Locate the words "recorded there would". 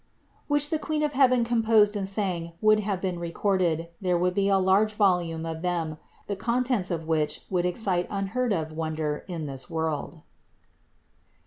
3.19-4.33